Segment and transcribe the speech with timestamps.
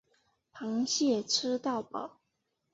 [0.51, 2.17] 螃蟹吃到饱